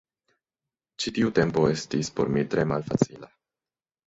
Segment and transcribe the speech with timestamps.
[1.03, 3.31] Ĉi tiu tempo estis por mi tre malfacila.